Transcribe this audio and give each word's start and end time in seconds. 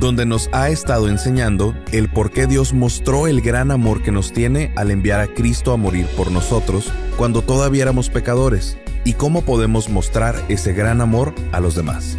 donde 0.00 0.26
nos 0.26 0.48
ha 0.52 0.68
estado 0.68 1.08
enseñando 1.08 1.74
el 1.92 2.08
por 2.08 2.30
qué 2.30 2.46
Dios 2.46 2.72
mostró 2.72 3.26
el 3.26 3.40
gran 3.40 3.70
amor 3.70 4.02
que 4.02 4.12
nos 4.12 4.32
tiene 4.32 4.72
al 4.76 4.90
enviar 4.90 5.20
a 5.20 5.28
Cristo 5.28 5.72
a 5.72 5.76
morir 5.76 6.06
por 6.16 6.30
nosotros 6.30 6.92
cuando 7.16 7.42
todavía 7.42 7.82
éramos 7.82 8.10
pecadores 8.10 8.76
y 9.04 9.14
cómo 9.14 9.42
podemos 9.42 9.88
mostrar 9.88 10.34
ese 10.48 10.72
gran 10.72 11.00
amor 11.00 11.34
a 11.52 11.60
los 11.60 11.74
demás. 11.74 12.18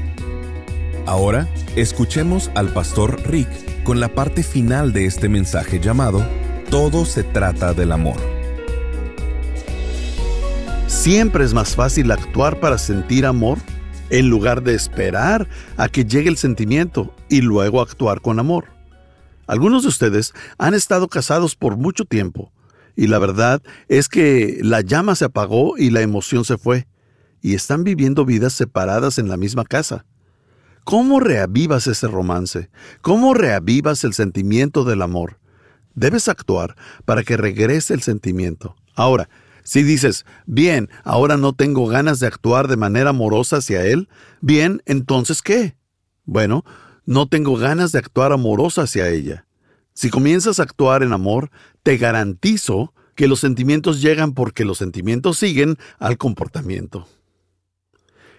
Ahora, 1.06 1.48
escuchemos 1.76 2.50
al 2.56 2.70
pastor 2.70 3.22
Rick 3.28 3.50
con 3.84 4.00
la 4.00 4.10
parte 4.10 4.42
final 4.42 4.94
de 4.94 5.06
este 5.06 5.30
mensaje 5.30 5.80
llamado 5.80 6.26
Todo 6.70 7.06
se 7.06 7.24
trata 7.24 7.74
del 7.74 7.92
amor. 7.92 8.18
Siempre 10.88 11.44
es 11.44 11.54
más 11.54 11.76
fácil 11.76 12.12
actuar 12.12 12.60
para 12.60 12.78
sentir 12.78 13.26
amor 13.26 13.60
en 14.10 14.30
lugar 14.30 14.64
de 14.64 14.76
esperar 14.76 15.48
a 15.78 15.90
que 15.90 16.06
llegue 16.06 16.30
el 16.30 16.38
sentimiento 16.38 17.14
y 17.30 17.42
luego 17.42 17.82
actuar 17.82 18.22
con 18.22 18.40
amor. 18.40 18.66
Algunos 19.48 19.84
de 19.84 19.90
ustedes 19.90 20.34
han 20.58 20.74
estado 20.74 21.08
casados 21.08 21.56
por 21.56 21.78
mucho 21.78 22.06
tiempo 22.06 22.52
y 22.96 23.08
la 23.08 23.20
verdad 23.20 23.62
es 23.88 24.08
que 24.08 24.60
la 24.62 24.82
llama 24.82 25.16
se 25.16 25.26
apagó 25.26 25.78
y 25.78 25.90
la 25.90 26.02
emoción 26.02 26.46
se 26.46 26.58
fue 26.58 26.88
y 27.42 27.54
están 27.54 27.84
viviendo 27.84 28.26
vidas 28.26 28.54
separadas 28.54 29.20
en 29.20 29.28
la 29.28 29.38
misma 29.38 29.66
casa. 29.66 30.06
¿Cómo 30.84 31.20
reavivas 31.20 31.88
ese 31.88 32.08
romance? 32.08 32.70
¿Cómo 33.02 33.34
reavivas 33.34 34.04
el 34.04 34.14
sentimiento 34.14 34.84
del 34.84 35.02
amor? 35.02 35.40
Debes 35.96 36.28
actuar 36.28 36.76
para 37.06 37.24
que 37.24 37.38
regrese 37.38 37.94
el 37.94 38.02
sentimiento. 38.02 38.76
Ahora, 38.96 39.30
si 39.66 39.82
dices, 39.82 40.26
bien, 40.46 40.90
ahora 41.04 41.38
no 41.38 41.54
tengo 41.54 41.88
ganas 41.88 42.20
de 42.20 42.28
actuar 42.28 42.68
de 42.68 42.78
manera 42.78 43.10
amorosa 43.10 43.58
hacia 43.58 43.84
él, 43.84 44.08
bien, 44.40 44.84
entonces 44.86 45.42
¿qué? 45.42 45.76
Bueno, 46.24 46.64
no 47.06 47.28
tengo 47.28 47.58
ganas 47.58 47.92
de 47.92 47.98
actuar 47.98 48.32
amorosa 48.32 48.84
hacia 48.84 49.10
ella. 49.10 49.48
Si 49.94 50.12
comienzas 50.12 50.60
a 50.60 50.64
actuar 50.64 51.02
en 51.02 51.14
amor, 51.14 51.50
te 51.82 51.98
garantizo 51.98 52.94
que 53.16 53.28
los 53.28 53.40
sentimientos 53.40 54.04
llegan 54.04 54.34
porque 54.34 54.66
los 54.66 54.78
sentimientos 54.78 55.40
siguen 55.40 55.78
al 55.98 56.20
comportamiento. 56.20 57.08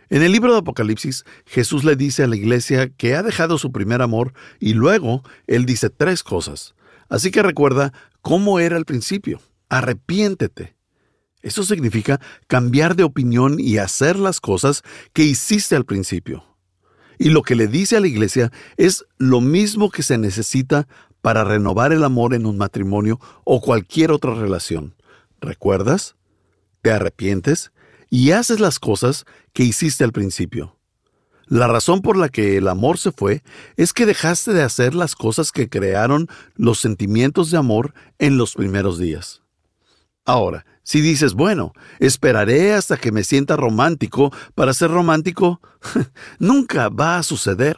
En 0.09 0.23
el 0.23 0.31
libro 0.31 0.53
de 0.53 0.61
Apocalipsis, 0.61 1.25
Jesús 1.45 1.83
le 1.83 1.97
dice 1.97 2.23
a 2.23 2.29
la 2.29 2.37
iglesia 2.37 2.89
que 2.89 3.17
ha 3.17 3.25
dejado 3.25 3.59
su 3.59 3.73
primer 3.73 4.01
amor 4.01 4.33
y 4.61 4.75
luego 4.75 5.25
él 5.49 5.67
dice 5.67 5.91
tres 5.91 6.23
cosas. 6.23 6.77
Así 7.09 7.33
que 7.33 7.43
recuerda 7.43 7.93
cómo 8.23 8.61
era 8.61 8.77
al 8.77 8.85
principio. 8.85 9.41
Arrepiéntete. 9.69 10.76
Eso 11.43 11.63
significa 11.63 12.21
cambiar 12.47 12.97
de 12.97 13.05
opinión 13.05 13.59
y 13.61 13.79
hacer 13.79 14.19
las 14.19 14.41
cosas 14.41 14.83
que 15.13 15.25
hiciste 15.25 15.77
al 15.77 15.85
principio. 15.85 16.45
Y 17.19 17.31
lo 17.31 17.43
que 17.43 17.55
le 17.55 17.67
dice 17.67 17.97
a 17.97 18.01
la 18.01 18.09
iglesia 18.09 18.53
es 18.77 19.05
lo 19.19 19.41
mismo 19.41 19.91
que 19.91 20.03
se 20.03 20.19
necesita 20.19 20.87
para 21.23 21.45
renovar 21.45 21.93
el 21.93 22.05
amor 22.05 22.35
en 22.35 22.47
un 22.47 22.59
matrimonio 22.59 23.21
o 23.45 23.61
cualquier 23.61 24.13
otra 24.13 24.35
relación. 24.35 24.95
¿Recuerdas? 25.41 26.17
¿Te 26.83 26.91
arrepientes? 26.91 27.73
Y 28.11 28.31
haces 28.31 28.61
las 28.61 28.79
cosas 28.79 29.25
que 29.53 29.65
hiciste 29.65 30.05
al 30.05 30.13
principio. 30.13 30.77
La 31.49 31.69
razón 31.69 32.03
por 32.03 32.17
la 32.17 32.29
que 32.29 32.57
el 32.57 32.67
amor 32.67 32.99
se 32.99 33.13
fue 33.13 33.43
es 33.77 33.93
que 33.93 34.05
dejaste 34.05 34.53
de 34.53 34.63
hacer 34.63 34.95
las 34.95 35.15
cosas 35.15 35.53
que 35.53 35.69
crearon 35.69 36.29
los 36.57 36.81
sentimientos 36.81 37.51
de 37.51 37.57
amor 37.57 37.95
en 38.19 38.37
los 38.37 38.55
primeros 38.55 38.99
días. 38.99 39.43
Ahora, 40.25 40.67
si 40.87 41.01
dices, 41.01 41.35
bueno, 41.35 41.73
esperaré 41.99 42.73
hasta 42.73 42.97
que 42.97 43.11
me 43.11 43.25
sienta 43.25 43.57
romántico 43.57 44.33
para 44.55 44.73
ser 44.73 44.93
romántico, 44.93 45.61
nunca 46.39 46.91
va 46.91 47.19
a 47.19 47.25
suceder. 47.25 47.77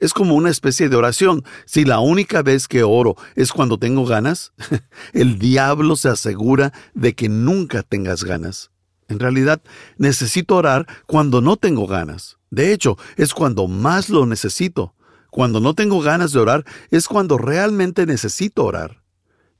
Es 0.00 0.12
como 0.12 0.34
una 0.34 0.50
especie 0.50 0.88
de 0.88 0.96
oración. 0.96 1.44
Si 1.64 1.84
la 1.84 2.00
única 2.00 2.42
vez 2.42 2.66
que 2.66 2.82
oro 2.82 3.14
es 3.36 3.52
cuando 3.52 3.78
tengo 3.78 4.04
ganas, 4.04 4.52
el 5.12 5.38
diablo 5.38 5.94
se 5.94 6.08
asegura 6.08 6.72
de 6.92 7.14
que 7.14 7.28
nunca 7.28 7.84
tengas 7.84 8.24
ganas. 8.24 8.72
En 9.06 9.20
realidad, 9.20 9.62
necesito 9.96 10.56
orar 10.56 10.88
cuando 11.06 11.40
no 11.40 11.56
tengo 11.56 11.86
ganas. 11.86 12.38
De 12.50 12.72
hecho, 12.72 12.98
es 13.16 13.32
cuando 13.32 13.68
más 13.68 14.08
lo 14.08 14.26
necesito. 14.26 14.96
Cuando 15.30 15.60
no 15.60 15.74
tengo 15.74 16.00
ganas 16.00 16.32
de 16.32 16.40
orar 16.40 16.64
es 16.90 17.06
cuando 17.06 17.38
realmente 17.38 18.06
necesito 18.06 18.64
orar. 18.64 19.04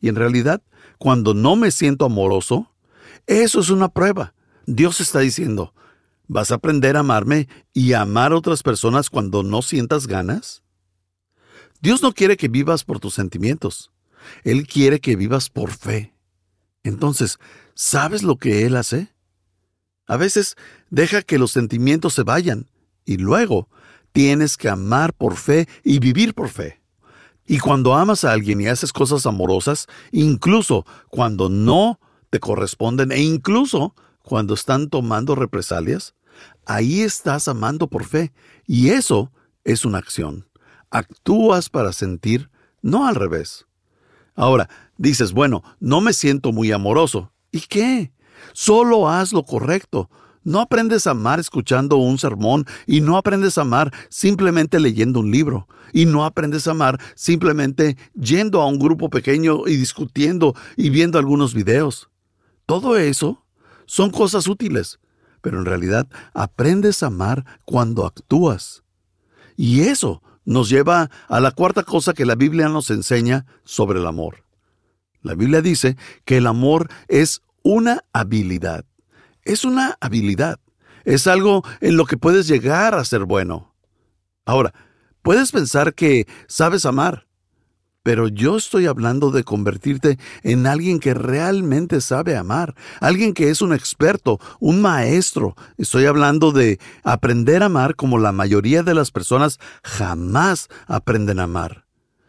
Y 0.00 0.08
en 0.08 0.16
realidad, 0.16 0.60
cuando 0.98 1.34
no 1.34 1.54
me 1.54 1.70
siento 1.70 2.04
amoroso, 2.04 2.69
eso 3.30 3.60
es 3.60 3.70
una 3.70 3.88
prueba. 3.88 4.34
Dios 4.66 5.00
está 5.00 5.20
diciendo, 5.20 5.72
¿vas 6.26 6.50
a 6.50 6.56
aprender 6.56 6.96
a 6.96 7.00
amarme 7.00 7.48
y 7.72 7.92
a 7.92 8.00
amar 8.00 8.32
a 8.32 8.36
otras 8.36 8.64
personas 8.64 9.08
cuando 9.08 9.44
no 9.44 9.62
sientas 9.62 10.08
ganas? 10.08 10.64
Dios 11.80 12.02
no 12.02 12.12
quiere 12.12 12.36
que 12.36 12.48
vivas 12.48 12.82
por 12.82 12.98
tus 12.98 13.14
sentimientos. 13.14 13.92
Él 14.42 14.66
quiere 14.66 14.98
que 14.98 15.14
vivas 15.14 15.48
por 15.48 15.70
fe. 15.70 16.12
Entonces, 16.82 17.38
¿sabes 17.74 18.24
lo 18.24 18.36
que 18.36 18.66
Él 18.66 18.74
hace? 18.74 19.14
A 20.08 20.16
veces 20.16 20.56
deja 20.90 21.22
que 21.22 21.38
los 21.38 21.52
sentimientos 21.52 22.14
se 22.14 22.24
vayan 22.24 22.66
y 23.04 23.16
luego 23.16 23.68
tienes 24.10 24.56
que 24.56 24.68
amar 24.68 25.12
por 25.12 25.36
fe 25.36 25.68
y 25.84 26.00
vivir 26.00 26.34
por 26.34 26.48
fe. 26.48 26.80
Y 27.46 27.60
cuando 27.60 27.94
amas 27.94 28.24
a 28.24 28.32
alguien 28.32 28.60
y 28.60 28.66
haces 28.66 28.92
cosas 28.92 29.24
amorosas, 29.24 29.86
incluso 30.10 30.84
cuando 31.10 31.48
no 31.48 32.00
te 32.30 32.40
corresponden 32.40 33.12
e 33.12 33.20
incluso 33.20 33.94
cuando 34.22 34.54
están 34.54 34.88
tomando 34.88 35.34
represalias, 35.34 36.14
ahí 36.66 37.00
estás 37.00 37.48
amando 37.48 37.88
por 37.88 38.04
fe 38.04 38.32
y 38.66 38.90
eso 38.90 39.32
es 39.64 39.84
una 39.84 39.98
acción. 39.98 40.46
Actúas 40.90 41.68
para 41.68 41.92
sentir, 41.92 42.50
no 42.82 43.06
al 43.06 43.14
revés. 43.14 43.66
Ahora, 44.34 44.68
dices, 44.96 45.32
bueno, 45.32 45.62
no 45.80 46.00
me 46.00 46.12
siento 46.12 46.52
muy 46.52 46.72
amoroso. 46.72 47.32
¿Y 47.52 47.60
qué? 47.60 48.12
Solo 48.52 49.08
haz 49.08 49.32
lo 49.32 49.44
correcto. 49.44 50.08
No 50.42 50.60
aprendes 50.60 51.06
a 51.06 51.10
amar 51.10 51.38
escuchando 51.38 51.96
un 51.96 52.18
sermón 52.18 52.64
y 52.86 53.02
no 53.02 53.18
aprendes 53.18 53.58
a 53.58 53.62
amar 53.62 53.92
simplemente 54.08 54.80
leyendo 54.80 55.20
un 55.20 55.30
libro 55.30 55.68
y 55.92 56.06
no 56.06 56.24
aprendes 56.24 56.66
a 56.66 56.70
amar 56.70 56.98
simplemente 57.14 57.98
yendo 58.14 58.62
a 58.62 58.66
un 58.66 58.78
grupo 58.78 59.10
pequeño 59.10 59.66
y 59.66 59.76
discutiendo 59.76 60.54
y 60.76 60.88
viendo 60.88 61.18
algunos 61.18 61.52
videos. 61.52 62.09
Todo 62.70 62.96
eso 62.96 63.44
son 63.84 64.10
cosas 64.10 64.46
útiles, 64.46 65.00
pero 65.40 65.58
en 65.58 65.64
realidad 65.64 66.06
aprendes 66.34 67.02
a 67.02 67.08
amar 67.08 67.44
cuando 67.64 68.06
actúas. 68.06 68.84
Y 69.56 69.80
eso 69.80 70.22
nos 70.44 70.68
lleva 70.68 71.10
a 71.26 71.40
la 71.40 71.50
cuarta 71.50 71.82
cosa 71.82 72.14
que 72.14 72.24
la 72.24 72.36
Biblia 72.36 72.68
nos 72.68 72.90
enseña 72.90 73.44
sobre 73.64 73.98
el 73.98 74.06
amor. 74.06 74.44
La 75.20 75.34
Biblia 75.34 75.62
dice 75.62 75.96
que 76.24 76.36
el 76.36 76.46
amor 76.46 76.88
es 77.08 77.42
una 77.64 78.04
habilidad. 78.12 78.84
Es 79.42 79.64
una 79.64 79.98
habilidad. 80.00 80.60
Es 81.04 81.26
algo 81.26 81.64
en 81.80 81.96
lo 81.96 82.06
que 82.06 82.18
puedes 82.18 82.46
llegar 82.46 82.94
a 82.94 83.04
ser 83.04 83.24
bueno. 83.24 83.74
Ahora, 84.44 84.72
puedes 85.22 85.50
pensar 85.50 85.92
que 85.92 86.28
sabes 86.46 86.86
amar, 86.86 87.26
pero 88.02 88.28
yo 88.28 88.56
estoy 88.56 88.86
hablando 88.86 89.30
de 89.30 89.44
convertirte 89.44 90.18
en 90.42 90.66
alguien 90.66 91.00
que 91.00 91.14
realmente 91.14 92.00
sabe 92.00 92.36
amar, 92.36 92.74
alguien 93.00 93.34
que 93.34 93.50
es 93.50 93.60
un 93.60 93.74
experto, 93.74 94.38
un 94.58 94.80
maestro. 94.80 95.54
Estoy 95.76 96.06
hablando 96.06 96.52
de 96.52 96.78
aprender 97.02 97.62
a 97.62 97.66
amar 97.66 97.96
como 97.96 98.18
la 98.18 98.32
mayoría 98.32 98.82
de 98.82 98.94
las 98.94 99.10
personas 99.10 99.58
jamás 99.82 100.68
aprenden 100.86 101.40
a 101.40 101.44
amar. 101.44 101.86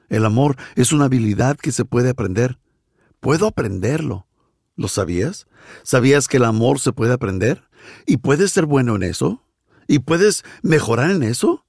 El 0.10 0.26
amor 0.26 0.58
es 0.76 0.92
una 0.92 1.06
habilidad 1.06 1.58
que 1.58 1.72
se 1.72 1.86
puede 1.86 2.10
aprender. 2.10 2.60
Puedo 3.22 3.48
aprenderlo. 3.48 4.28
¿Lo 4.76 4.88
sabías? 4.88 5.48
¿Sabías 5.84 6.28
que 6.28 6.38
el 6.38 6.46
amor 6.46 6.80
se 6.80 6.92
puede 6.92 7.14
aprender? 7.14 7.64
¿Y 8.06 8.18
puedes 8.18 8.52
ser 8.52 8.66
bueno 8.66 8.96
en 8.96 9.04
eso? 9.04 9.46
¿Y 9.88 10.00
puedes 10.00 10.44
mejorar 10.64 11.12
en 11.12 11.24
eso? 11.24 11.66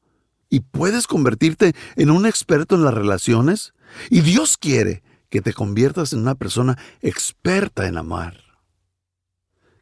¿Y 0.53 0.61
puedes 0.61 1.07
convertirte 1.07 1.75
en 1.97 2.11
un 2.11 2.27
experto 2.27 2.75
en 2.75 2.85
las 2.85 2.93
relaciones? 2.93 3.73
Y 4.11 4.21
Dios 4.21 4.59
quiere 4.59 5.03
que 5.31 5.41
te 5.41 5.55
conviertas 5.55 6.13
en 6.13 6.19
una 6.19 6.35
persona 6.35 6.77
experta 7.01 7.87
en 7.87 7.97
amar. 7.97 8.37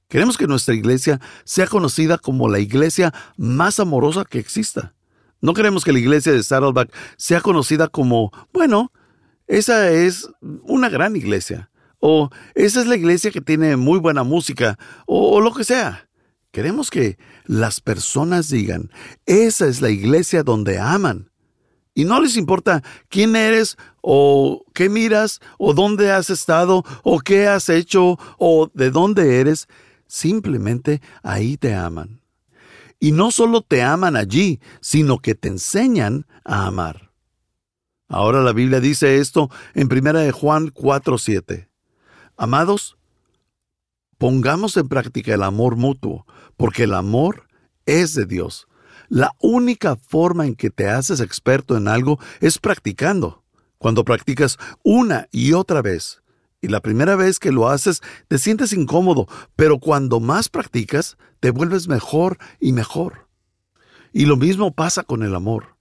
Queremos 0.07 0.39
que 0.39 0.47
nuestra 0.47 0.77
iglesia 0.77 1.21
sea 1.43 1.67
conocida 1.67 2.19
como 2.19 2.49
la 2.49 2.61
iglesia 2.61 3.13
más 3.37 3.81
amorosa 3.81 4.25
que 4.25 4.39
exista. 4.39 4.95
No 5.41 5.55
queremos 5.55 5.85
que 5.85 5.93
la 5.93 5.99
iglesia 5.99 6.31
de 6.31 6.45
Saddleback 6.45 6.95
sea 7.17 7.41
conocida 7.41 7.89
como, 7.89 8.31
bueno, 8.53 8.93
esa 9.49 9.91
es 9.91 10.31
una 10.41 10.89
gran 10.89 11.17
iglesia 11.17 11.69
o 11.99 12.31
esa 12.55 12.81
es 12.81 12.87
la 12.87 12.95
iglesia 12.95 13.33
que 13.33 13.41
tiene 13.41 13.77
muy 13.77 13.99
buena 13.99 14.23
música, 14.23 14.79
o, 15.05 15.33
o 15.33 15.41
lo 15.41 15.53
que 15.53 15.65
sea. 15.65 16.09
Queremos 16.53 16.91
que 16.91 17.17
las 17.45 17.81
personas 17.81 18.49
digan, 18.49 18.91
esa 19.27 19.67
es 19.67 19.81
la 19.81 19.91
iglesia 19.91 20.43
donde 20.43 20.79
aman. 20.79 21.31
Y 21.95 22.05
no 22.05 22.21
les 22.21 22.37
importa 22.37 22.83
quién 23.09 23.37
eres, 23.37 23.77
o 24.01 24.65
qué 24.75 24.89
miras, 24.89 25.41
o 25.59 25.75
dónde 25.75 26.11
has 26.11 26.31
estado, 26.31 26.85
o 27.03 27.21
qué 27.21 27.47
has 27.47 27.69
hecho, 27.69 28.19
o 28.39 28.71
de 28.75 28.91
dónde 28.91 29.41
eres. 29.41 29.69
Simplemente 30.07 31.01
ahí 31.23 31.57
te 31.57 31.75
aman. 31.75 32.21
Y 32.99 33.13
no 33.13 33.31
solo 33.31 33.63
te 33.63 33.83
aman 33.83 34.17
allí, 34.17 34.61
sino 34.81 35.19
que 35.19 35.35
te 35.35 35.49
enseñan 35.49 36.27
a 36.45 36.67
amar. 36.67 37.13
Ahora 38.09 38.43
la 38.43 38.53
Biblia 38.53 38.81
dice 38.81 39.19
esto 39.19 39.51
en 39.75 39.89
1 39.89 40.33
Juan 40.33 40.69
4:7. 40.69 41.69
Amados, 42.37 42.97
pongamos 44.21 44.77
en 44.77 44.87
práctica 44.87 45.33
el 45.33 45.43
amor 45.43 45.77
mutuo, 45.77 46.27
porque 46.59 46.83
el 46.83 46.93
amor 46.93 47.49
es 47.87 48.13
de 48.15 48.27
Dios. 48.27 48.69
La 49.09 49.33
única 49.41 49.97
forma 49.97 50.47
en 50.47 50.57
que 50.57 50.69
te 50.69 50.91
haces 50.91 51.21
experto 51.21 51.75
en 51.75 51.89
algo 51.89 52.21
es 52.41 52.59
practicando. 52.59 53.43
Cuando 53.79 54.05
practicas 54.05 54.59
una 54.85 55.27
y 55.33 55.55
otra 55.55 55.81
vez, 55.81 56.23
y 56.61 56.69
la 56.69 56.81
primera 56.83 57.17
vez 57.17 57.39
que 57.39 57.51
lo 57.51 57.71
haces 57.71 58.03
te 58.29 58.37
sientes 58.37 58.75
incómodo, 58.75 59.27
pero 59.57 59.79
cuando 59.79 60.21
más 60.21 60.51
practicas, 60.51 61.17
te 61.41 61.51
vuelves 61.51 61.89
mejor 61.89 62.37
y 62.61 62.73
mejor. 62.75 63.27
Y 64.13 64.27
lo 64.27 64.37
mismo 64.37 64.75
pasa 64.75 65.03
con 65.03 65.23
el 65.23 65.35
amor. 65.35 65.77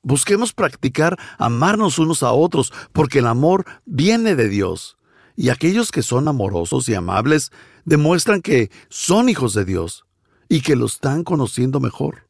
Busquemos 0.00 0.54
practicar 0.54 1.18
amarnos 1.36 1.98
unos 1.98 2.22
a 2.22 2.32
otros, 2.32 2.72
porque 2.92 3.18
el 3.18 3.26
amor 3.26 3.66
viene 3.84 4.34
de 4.34 4.48
Dios 4.48 4.96
y 5.36 5.48
aquellos 5.48 5.90
que 5.90 6.02
son 6.02 6.28
amorosos 6.28 6.88
y 6.88 6.94
amables 6.94 7.52
demuestran 7.84 8.42
que 8.42 8.70
son 8.88 9.28
hijos 9.28 9.54
de 9.54 9.64
Dios 9.64 10.04
y 10.48 10.60
que 10.60 10.76
lo 10.76 10.86
están 10.86 11.24
conociendo 11.24 11.80
mejor. 11.80 12.28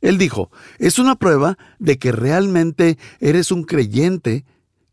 Él 0.00 0.18
dijo, 0.18 0.50
es 0.78 0.98
una 0.98 1.14
prueba 1.14 1.56
de 1.78 1.98
que 1.98 2.12
realmente 2.12 2.98
eres 3.20 3.52
un 3.52 3.64
creyente, 3.64 4.44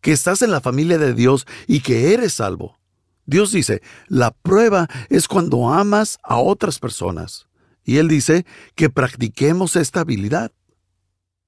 que 0.01 0.11
estás 0.11 0.41
en 0.44 0.51
la 0.51 0.61
familia 0.61 0.97
de 0.97 1.13
Dios 1.13 1.45
y 1.67 1.81
que 1.81 2.13
eres 2.13 2.33
salvo. 2.33 2.79
Dios 3.25 3.51
dice, 3.51 3.81
la 4.07 4.31
prueba 4.31 4.88
es 5.09 5.27
cuando 5.27 5.71
amas 5.71 6.17
a 6.23 6.38
otras 6.38 6.79
personas. 6.79 7.47
Y 7.83 7.97
Él 7.97 8.07
dice 8.07 8.45
que 8.75 8.89
practiquemos 8.89 9.75
esta 9.75 10.01
habilidad. 10.01 10.51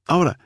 Ahora, 0.05 0.39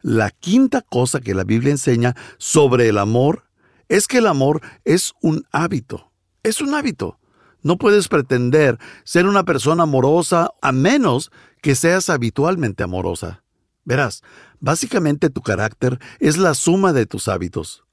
la 0.00 0.30
quinta 0.30 0.82
cosa 0.82 1.20
que 1.20 1.34
la 1.34 1.44
Biblia 1.44 1.70
enseña 1.70 2.16
sobre 2.38 2.88
el 2.88 2.98
amor 2.98 3.44
es 3.88 4.08
que 4.08 4.18
el 4.18 4.26
amor 4.26 4.60
es 4.84 5.12
un 5.20 5.46
hábito. 5.52 6.10
Es 6.42 6.60
un 6.60 6.74
hábito. 6.74 7.18
No 7.62 7.78
puedes 7.78 8.08
pretender 8.08 8.78
ser 9.04 9.26
una 9.26 9.44
persona 9.44 9.84
amorosa 9.84 10.50
a 10.60 10.72
menos 10.72 11.30
que 11.60 11.74
seas 11.74 12.10
habitualmente 12.10 12.82
amorosa. 12.82 13.42
Verás, 13.84 14.22
básicamente 14.60 15.30
tu 15.30 15.42
carácter 15.42 15.98
es 16.18 16.36
la 16.36 16.54
suma 16.54 16.92
de 16.92 17.06
tus 17.06 17.28
hábitos. 17.28 17.84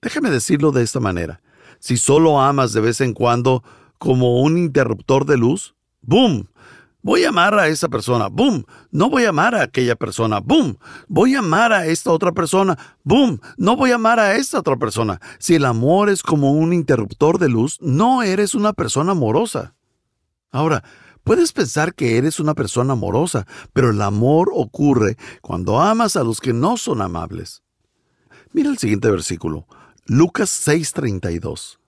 Déjame 0.00 0.30
decirlo 0.30 0.72
de 0.72 0.82
esta 0.82 1.00
manera. 1.00 1.40
Si 1.78 1.96
solo 1.96 2.40
amas 2.40 2.72
de 2.72 2.80
vez 2.80 3.00
en 3.00 3.12
cuando 3.12 3.62
como 3.98 4.40
un 4.40 4.58
interruptor 4.58 5.26
de 5.26 5.36
luz, 5.36 5.74
¡boom! 6.02 6.48
Voy 7.06 7.22
a 7.22 7.28
amar 7.28 7.56
a 7.56 7.68
esa 7.68 7.88
persona, 7.88 8.26
boom. 8.26 8.64
No 8.90 9.08
voy 9.08 9.26
a 9.26 9.28
amar 9.28 9.54
a 9.54 9.62
aquella 9.62 9.94
persona, 9.94 10.40
boom. 10.40 10.76
Voy 11.06 11.36
a 11.36 11.38
amar 11.38 11.72
a 11.72 11.86
esta 11.86 12.10
otra 12.10 12.32
persona, 12.32 12.76
boom. 13.04 13.38
No 13.56 13.76
voy 13.76 13.92
a 13.92 13.94
amar 13.94 14.18
a 14.18 14.34
esta 14.34 14.58
otra 14.58 14.76
persona. 14.76 15.20
Si 15.38 15.54
el 15.54 15.66
amor 15.66 16.08
es 16.08 16.24
como 16.24 16.50
un 16.50 16.72
interruptor 16.72 17.38
de 17.38 17.48
luz, 17.48 17.78
no 17.80 18.24
eres 18.24 18.56
una 18.56 18.72
persona 18.72 19.12
amorosa. 19.12 19.76
Ahora, 20.50 20.82
puedes 21.22 21.52
pensar 21.52 21.94
que 21.94 22.18
eres 22.18 22.40
una 22.40 22.54
persona 22.54 22.94
amorosa, 22.94 23.46
pero 23.72 23.90
el 23.90 24.02
amor 24.02 24.50
ocurre 24.52 25.16
cuando 25.42 25.80
amas 25.80 26.16
a 26.16 26.24
los 26.24 26.40
que 26.40 26.52
no 26.52 26.76
son 26.76 27.02
amables. 27.02 27.62
Mira 28.52 28.68
el 28.68 28.78
siguiente 28.78 29.08
versículo, 29.08 29.68
Lucas 30.06 30.50
6:32. 30.66 31.78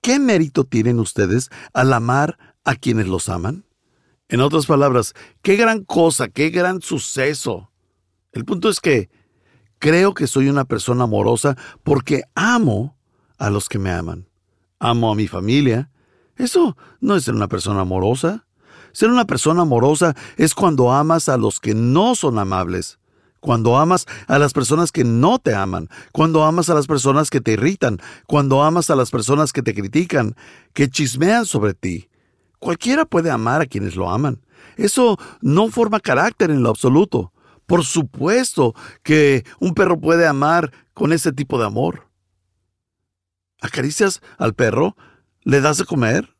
¿Qué 0.00 0.20
mérito 0.20 0.62
tienen 0.62 1.00
ustedes 1.00 1.50
al 1.72 1.92
amar 1.92 2.38
a 2.62 2.76
quienes 2.76 3.08
los 3.08 3.28
aman? 3.28 3.64
En 4.28 4.40
otras 4.40 4.66
palabras, 4.66 5.14
qué 5.42 5.56
gran 5.56 5.84
cosa, 5.84 6.28
qué 6.28 6.50
gran 6.50 6.80
suceso. 6.80 7.70
El 8.32 8.44
punto 8.44 8.68
es 8.68 8.80
que 8.80 9.10
creo 9.78 10.14
que 10.14 10.26
soy 10.26 10.48
una 10.48 10.64
persona 10.64 11.04
amorosa 11.04 11.56
porque 11.82 12.22
amo 12.34 12.96
a 13.38 13.50
los 13.50 13.68
que 13.68 13.78
me 13.78 13.90
aman. 13.90 14.28
Amo 14.78 15.12
a 15.12 15.14
mi 15.14 15.28
familia. 15.28 15.90
Eso 16.36 16.76
no 17.00 17.16
es 17.16 17.24
ser 17.24 17.34
una 17.34 17.48
persona 17.48 17.82
amorosa. 17.82 18.46
Ser 18.92 19.10
una 19.10 19.26
persona 19.26 19.62
amorosa 19.62 20.14
es 20.36 20.54
cuando 20.54 20.92
amas 20.92 21.28
a 21.28 21.36
los 21.36 21.60
que 21.60 21.74
no 21.74 22.14
son 22.14 22.38
amables, 22.38 22.98
cuando 23.40 23.76
amas 23.76 24.06
a 24.28 24.38
las 24.38 24.52
personas 24.52 24.92
que 24.92 25.02
no 25.02 25.38
te 25.40 25.52
aman, 25.54 25.88
cuando 26.12 26.44
amas 26.44 26.70
a 26.70 26.74
las 26.74 26.86
personas 26.86 27.28
que 27.28 27.40
te 27.40 27.52
irritan, 27.52 28.00
cuando 28.26 28.62
amas 28.62 28.90
a 28.90 28.96
las 28.96 29.10
personas 29.10 29.52
que 29.52 29.62
te 29.62 29.74
critican, 29.74 30.36
que 30.72 30.88
chismean 30.88 31.44
sobre 31.44 31.74
ti, 31.74 32.08
Cualquiera 32.64 33.04
puede 33.04 33.30
amar 33.30 33.60
a 33.60 33.66
quienes 33.66 33.94
lo 33.94 34.08
aman. 34.08 34.40
Eso 34.78 35.18
no 35.42 35.68
forma 35.68 36.00
carácter 36.00 36.50
en 36.50 36.62
lo 36.62 36.70
absoluto. 36.70 37.30
Por 37.66 37.84
supuesto 37.84 38.74
que 39.02 39.44
un 39.60 39.74
perro 39.74 40.00
puede 40.00 40.26
amar 40.26 40.72
con 40.94 41.12
ese 41.12 41.30
tipo 41.30 41.58
de 41.58 41.66
amor. 41.66 42.08
¿Acaricias 43.60 44.22
al 44.38 44.54
perro? 44.54 44.96
¿Le 45.42 45.60
das 45.60 45.76
de 45.76 45.84
comer? 45.84 46.34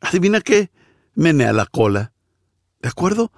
¿Adivina 0.00 0.40
qué? 0.40 0.70
Menea 1.16 1.52
la 1.52 1.66
cola. 1.66 2.12
¿De 2.80 2.88
acuerdo? 2.88 3.32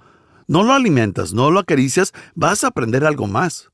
No 0.45 0.61
lo 0.61 0.73
alimentas, 0.73 1.33
no 1.33 1.49
lo 1.49 1.61
acaricias, 1.61 2.13
vas 2.35 2.63
a 2.63 2.67
aprender 2.67 3.03
algo 3.03 3.25
más. 3.25 3.71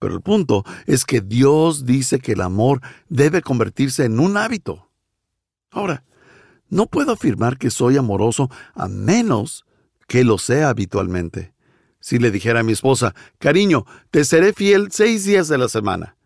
Pero 0.00 0.14
el 0.14 0.22
punto 0.22 0.64
es 0.86 1.04
que 1.04 1.20
Dios 1.20 1.86
dice 1.86 2.18
que 2.18 2.32
el 2.32 2.40
amor 2.40 2.80
debe 3.08 3.42
convertirse 3.42 4.04
en 4.06 4.18
un 4.18 4.36
hábito. 4.36 4.90
Ahora, 5.70 6.02
no 6.72 6.86
puedo 6.86 7.12
afirmar 7.12 7.58
que 7.58 7.68
soy 7.68 7.98
amoroso 7.98 8.50
a 8.74 8.88
menos 8.88 9.66
que 10.08 10.24
lo 10.24 10.38
sea 10.38 10.70
habitualmente. 10.70 11.52
Si 12.00 12.18
le 12.18 12.30
dijera 12.30 12.60
a 12.60 12.62
mi 12.62 12.72
esposa, 12.72 13.14
cariño, 13.38 13.84
te 14.10 14.24
seré 14.24 14.54
fiel 14.54 14.88
seis 14.90 15.26
días 15.26 15.48
de 15.48 15.58
la 15.58 15.68
semana. 15.68 16.16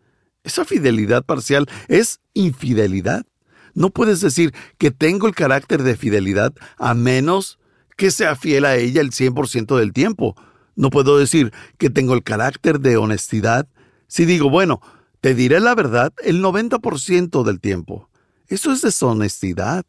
Esa 0.45 0.63
fidelidad 0.63 1.25
parcial 1.25 1.67
es 1.89 2.21
infidelidad. 2.33 3.25
No 3.73 3.89
puedes 3.89 4.21
decir 4.21 4.53
que 4.77 4.89
tengo 4.89 5.27
el 5.27 5.35
carácter 5.35 5.83
de 5.83 5.97
fidelidad 5.97 6.53
a 6.77 6.93
menos 6.93 7.59
que 7.97 8.09
sea 8.09 8.37
fiel 8.37 8.63
a 8.63 8.77
ella 8.77 9.01
el 9.01 9.11
100% 9.11 9.77
del 9.77 9.91
tiempo. 9.91 10.37
No 10.77 10.91
puedo 10.91 11.17
decir 11.17 11.51
que 11.77 11.89
tengo 11.89 12.13
el 12.13 12.23
carácter 12.23 12.79
de 12.79 12.95
honestidad 12.95 13.67
si 14.07 14.23
digo, 14.23 14.49
bueno, 14.49 14.79
te 15.19 15.35
diré 15.35 15.59
la 15.59 15.75
verdad 15.75 16.13
el 16.23 16.41
90% 16.41 17.43
del 17.43 17.59
tiempo. 17.59 18.09
Eso 18.47 18.71
es 18.71 18.81
deshonestidad. 18.81 19.85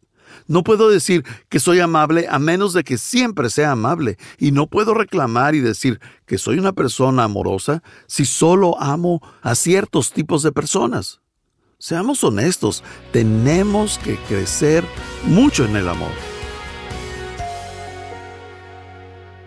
No 0.46 0.64
puedo 0.64 0.88
decir 0.88 1.24
que 1.48 1.60
soy 1.60 1.80
amable 1.80 2.26
a 2.28 2.38
menos 2.38 2.72
de 2.72 2.84
que 2.84 2.98
siempre 2.98 3.50
sea 3.50 3.72
amable, 3.72 4.18
y 4.38 4.52
no 4.52 4.66
puedo 4.66 4.94
reclamar 4.94 5.54
y 5.54 5.60
decir 5.60 6.00
que 6.26 6.38
soy 6.38 6.58
una 6.58 6.72
persona 6.72 7.24
amorosa 7.24 7.82
si 8.06 8.24
solo 8.24 8.80
amo 8.80 9.20
a 9.42 9.54
ciertos 9.54 10.12
tipos 10.12 10.42
de 10.42 10.52
personas. 10.52 11.20
Seamos 11.78 12.24
honestos, 12.24 12.82
tenemos 13.12 13.98
que 13.98 14.16
crecer 14.28 14.84
mucho 15.24 15.64
en 15.64 15.76
el 15.76 15.88
amor. 15.88 16.10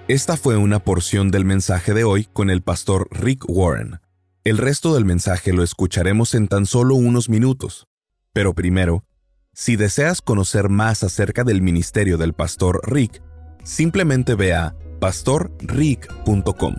Esta 0.07 0.35
fue 0.35 0.57
una 0.57 0.79
porción 0.79 1.31
del 1.31 1.45
mensaje 1.45 1.93
de 1.93 2.03
hoy 2.03 2.27
con 2.33 2.49
el 2.49 2.61
pastor 2.61 3.07
Rick 3.11 3.45
Warren. 3.47 3.99
El 4.43 4.57
resto 4.57 4.93
del 4.93 5.05
mensaje 5.05 5.53
lo 5.53 5.63
escucharemos 5.63 6.33
en 6.33 6.47
tan 6.47 6.65
solo 6.65 6.95
unos 6.95 7.29
minutos. 7.29 7.87
Pero 8.33 8.53
primero, 8.53 9.05
si 9.53 9.75
deseas 9.75 10.21
conocer 10.21 10.69
más 10.69 11.03
acerca 11.03 11.43
del 11.43 11.61
ministerio 11.61 12.17
del 12.17 12.33
pastor 12.33 12.81
Rick, 12.85 13.21
simplemente 13.63 14.35
ve 14.35 14.53
a 14.53 14.75
pastorrick.com. 14.99 16.75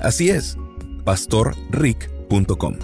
Así 0.00 0.30
es, 0.30 0.56
pastorrick.com. 1.04 2.76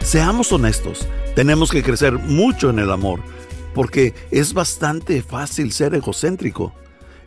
Seamos 0.00 0.50
honestos, 0.50 1.06
tenemos 1.34 1.70
que 1.70 1.82
crecer 1.82 2.14
mucho 2.14 2.70
en 2.70 2.78
el 2.78 2.90
amor, 2.90 3.20
porque 3.74 4.14
es 4.30 4.54
bastante 4.54 5.22
fácil 5.22 5.72
ser 5.72 5.94
egocéntrico. 5.94 6.72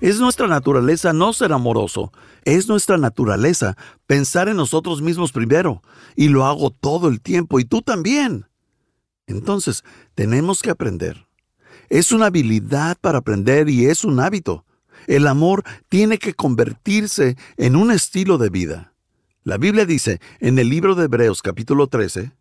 Es 0.01 0.19
nuestra 0.19 0.47
naturaleza 0.47 1.13
no 1.13 1.33
ser 1.33 1.53
amoroso, 1.53 2.11
es 2.43 2.67
nuestra 2.67 2.97
naturaleza 2.97 3.77
pensar 4.07 4.49
en 4.49 4.57
nosotros 4.57 5.03
mismos 5.03 5.31
primero, 5.31 5.83
y 6.15 6.29
lo 6.29 6.47
hago 6.47 6.71
todo 6.71 7.09
el 7.09 7.21
tiempo, 7.21 7.59
y 7.59 7.65
tú 7.65 7.83
también. 7.83 8.47
Entonces, 9.27 9.83
tenemos 10.15 10.63
que 10.63 10.71
aprender. 10.71 11.27
Es 11.89 12.11
una 12.11 12.25
habilidad 12.25 12.97
para 12.99 13.19
aprender 13.19 13.69
y 13.69 13.85
es 13.85 14.03
un 14.03 14.19
hábito. 14.19 14.65
El 15.07 15.27
amor 15.27 15.63
tiene 15.89 16.17
que 16.17 16.33
convertirse 16.33 17.37
en 17.57 17.75
un 17.75 17.91
estilo 17.91 18.37
de 18.37 18.49
vida. 18.49 18.93
La 19.43 19.57
Biblia 19.57 19.85
dice 19.85 20.19
en 20.39 20.57
el 20.57 20.69
libro 20.69 20.95
de 20.95 21.05
Hebreos 21.05 21.41
capítulo 21.41 21.87
13, 21.87 22.31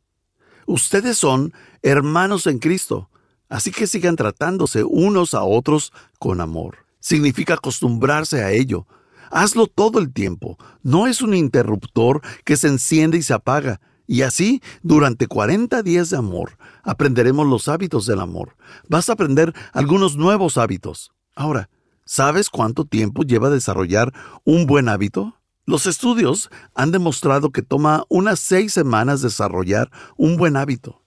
Ustedes 0.66 1.18
son 1.18 1.52
hermanos 1.82 2.46
en 2.46 2.58
Cristo, 2.58 3.10
así 3.50 3.70
que 3.70 3.86
sigan 3.86 4.16
tratándose 4.16 4.84
unos 4.84 5.34
a 5.34 5.44
otros 5.44 5.92
con 6.18 6.40
amor. 6.40 6.78
Significa 7.00 7.54
acostumbrarse 7.54 8.42
a 8.42 8.52
ello. 8.52 8.86
Hazlo 9.30 9.66
todo 9.66 9.98
el 9.98 10.12
tiempo. 10.12 10.56
No 10.82 11.06
es 11.06 11.20
un 11.20 11.34
interruptor 11.34 12.22
que 12.44 12.56
se 12.56 12.68
enciende 12.68 13.18
y 13.18 13.22
se 13.22 13.34
apaga. 13.34 13.80
Y 14.06 14.22
así, 14.22 14.62
durante 14.82 15.26
40 15.26 15.82
días 15.82 16.10
de 16.10 16.16
amor, 16.16 16.56
aprenderemos 16.82 17.46
los 17.46 17.68
hábitos 17.68 18.06
del 18.06 18.20
amor. 18.20 18.56
Vas 18.88 19.10
a 19.10 19.14
aprender 19.14 19.52
algunos 19.72 20.16
nuevos 20.16 20.56
hábitos. 20.56 21.12
Ahora, 21.34 21.68
¿sabes 22.04 22.50
cuánto 22.50 22.84
tiempo 22.84 23.22
lleva 23.22 23.50
desarrollar 23.50 24.12
un 24.44 24.66
buen 24.66 24.88
hábito? 24.88 25.40
Los 25.66 25.86
estudios 25.86 26.50
han 26.74 26.90
demostrado 26.90 27.50
que 27.50 27.62
toma 27.62 28.04
unas 28.08 28.38
seis 28.38 28.72
semanas 28.72 29.22
desarrollar 29.22 29.90
un 30.16 30.36
buen 30.36 30.56
hábito. 30.56 31.02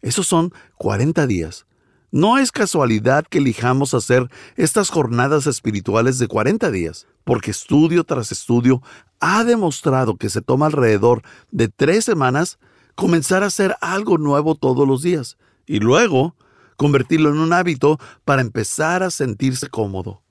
Esos 0.00 0.26
son 0.26 0.52
40 0.76 1.26
días. 1.26 1.66
No 2.10 2.38
es 2.38 2.52
casualidad 2.52 3.26
que 3.28 3.38
elijamos 3.38 3.92
hacer 3.94 4.30
estas 4.56 4.88
jornadas 4.88 5.46
espirituales 5.46 6.18
de 6.18 6.28
40 6.28 6.70
días, 6.70 7.06
porque 7.24 7.50
estudio 7.50 8.04
tras 8.04 8.32
estudio 8.32 8.82
ha 9.20 9.44
demostrado 9.44 10.16
que 10.16 10.30
se 10.30 10.40
toma 10.40 10.66
alrededor 10.66 11.22
de 11.50 11.68
tres 11.68 12.04
semanas 12.04 12.58
comenzar 12.94 13.42
a 13.42 13.46
hacer 13.46 13.76
algo 13.80 14.16
nuevo 14.16 14.54
todos 14.54 14.88
los 14.88 15.02
días 15.02 15.36
y 15.66 15.80
luego 15.80 16.34
convertirlo 16.76 17.30
en 17.30 17.38
un 17.38 17.52
hábito 17.52 17.98
para 18.24 18.42
empezar 18.42 19.02
a 19.02 19.10
sentirse 19.10 19.68
cómodo. 19.68 20.22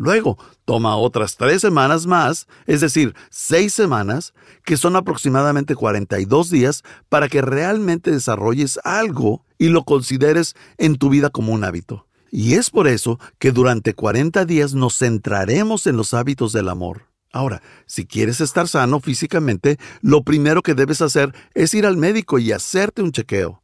Luego, 0.00 0.38
toma 0.64 0.96
otras 0.96 1.36
tres 1.36 1.60
semanas 1.60 2.06
más, 2.06 2.46
es 2.64 2.80
decir, 2.80 3.14
seis 3.28 3.74
semanas, 3.74 4.32
que 4.64 4.78
son 4.78 4.96
aproximadamente 4.96 5.74
42 5.74 6.48
días, 6.48 6.84
para 7.10 7.28
que 7.28 7.42
realmente 7.42 8.10
desarrolles 8.10 8.80
algo 8.82 9.44
y 9.58 9.68
lo 9.68 9.84
consideres 9.84 10.56
en 10.78 10.96
tu 10.96 11.10
vida 11.10 11.28
como 11.28 11.52
un 11.52 11.64
hábito. 11.64 12.06
Y 12.30 12.54
es 12.54 12.70
por 12.70 12.88
eso 12.88 13.20
que 13.38 13.52
durante 13.52 13.92
40 13.92 14.46
días 14.46 14.72
nos 14.72 14.96
centraremos 14.96 15.86
en 15.86 15.98
los 15.98 16.14
hábitos 16.14 16.54
del 16.54 16.70
amor. 16.70 17.02
Ahora, 17.30 17.60
si 17.84 18.06
quieres 18.06 18.40
estar 18.40 18.68
sano 18.68 19.00
físicamente, 19.00 19.78
lo 20.00 20.22
primero 20.22 20.62
que 20.62 20.74
debes 20.74 21.02
hacer 21.02 21.34
es 21.52 21.74
ir 21.74 21.84
al 21.84 21.98
médico 21.98 22.38
y 22.38 22.52
hacerte 22.52 23.02
un 23.02 23.12
chequeo. 23.12 23.62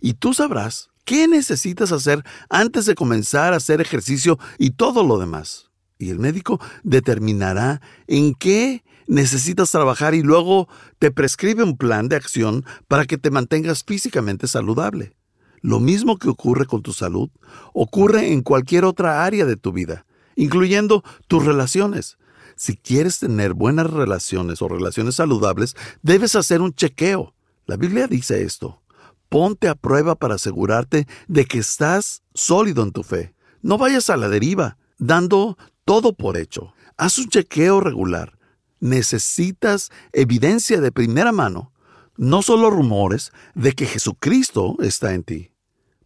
Y 0.00 0.14
tú 0.14 0.32
sabrás 0.32 0.88
qué 1.04 1.28
necesitas 1.28 1.92
hacer 1.92 2.24
antes 2.48 2.86
de 2.86 2.94
comenzar 2.94 3.52
a 3.52 3.56
hacer 3.56 3.82
ejercicio 3.82 4.38
y 4.58 4.70
todo 4.70 5.04
lo 5.04 5.18
demás 5.18 5.65
y 5.98 6.10
el 6.10 6.18
médico 6.18 6.60
determinará 6.82 7.80
en 8.06 8.34
qué 8.34 8.84
necesitas 9.06 9.70
trabajar 9.70 10.14
y 10.14 10.22
luego 10.22 10.68
te 10.98 11.10
prescribe 11.10 11.62
un 11.62 11.76
plan 11.76 12.08
de 12.08 12.16
acción 12.16 12.64
para 12.88 13.04
que 13.04 13.18
te 13.18 13.30
mantengas 13.30 13.84
físicamente 13.84 14.46
saludable. 14.46 15.16
Lo 15.62 15.80
mismo 15.80 16.18
que 16.18 16.28
ocurre 16.28 16.66
con 16.66 16.82
tu 16.82 16.92
salud, 16.92 17.30
ocurre 17.72 18.32
en 18.32 18.42
cualquier 18.42 18.84
otra 18.84 19.24
área 19.24 19.46
de 19.46 19.56
tu 19.56 19.72
vida, 19.72 20.06
incluyendo 20.36 21.02
tus 21.28 21.44
relaciones. 21.44 22.18
Si 22.56 22.76
quieres 22.76 23.18
tener 23.18 23.54
buenas 23.54 23.90
relaciones 23.90 24.62
o 24.62 24.68
relaciones 24.68 25.16
saludables, 25.16 25.76
debes 26.02 26.36
hacer 26.36 26.60
un 26.60 26.74
chequeo. 26.74 27.34
La 27.66 27.76
Biblia 27.76 28.06
dice 28.06 28.42
esto. 28.42 28.80
Ponte 29.28 29.68
a 29.68 29.74
prueba 29.74 30.14
para 30.14 30.36
asegurarte 30.36 31.06
de 31.26 31.44
que 31.46 31.58
estás 31.58 32.22
sólido 32.32 32.82
en 32.82 32.92
tu 32.92 33.02
fe. 33.02 33.34
No 33.60 33.76
vayas 33.76 34.08
a 34.08 34.16
la 34.16 34.28
deriva, 34.28 34.78
dando 34.98 35.58
todo 35.86 36.12
por 36.12 36.36
hecho. 36.36 36.74
Haz 36.98 37.16
un 37.16 37.28
chequeo 37.28 37.80
regular. 37.80 38.36
Necesitas 38.80 39.90
evidencia 40.12 40.82
de 40.82 40.92
primera 40.92 41.32
mano, 41.32 41.72
no 42.18 42.42
solo 42.42 42.68
rumores 42.68 43.32
de 43.54 43.72
que 43.72 43.86
Jesucristo 43.86 44.76
está 44.80 45.14
en 45.14 45.22
ti. 45.22 45.52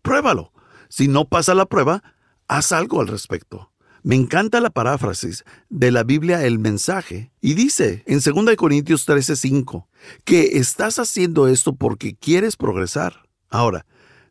Pruébalo. 0.03 0.53
Si 0.89 1.09
no 1.09 1.29
pasa 1.29 1.55
la 1.55 1.67
prueba, 1.67 2.03
haz 2.47 2.73
algo 2.73 3.01
al 3.01 3.09
respecto. 3.09 3.73
Me 4.03 4.17
encanta 4.17 4.61
la 4.61 4.71
paráfrasis 4.71 5.45
de 5.69 5.91
la 5.91 6.05
Biblia 6.05 6.45
El 6.45 6.59
Mensaje 6.59 7.33
y 7.41 7.55
dice 7.55 8.03
en 8.07 8.21
2 8.21 8.57
Corintios 8.57 9.07
13:5 9.07 9.89
que 10.25 10.59
estás 10.59 10.99
haciendo 10.99 11.49
esto 11.49 11.75
porque 11.75 12.15
quieres 12.15 12.57
progresar. 12.57 13.29
Ahora, 13.51 13.87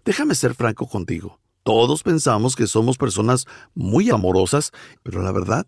déjame 0.06 0.36
ser 0.36 0.53
franco 0.53 0.88
contigo. 0.88 1.38
Todos 1.69 2.01
pensamos 2.01 2.55
que 2.55 2.65
somos 2.65 2.97
personas 2.97 3.45
muy 3.75 4.09
amorosas, 4.09 4.71
pero 5.03 5.21
la 5.21 5.31
verdad 5.31 5.67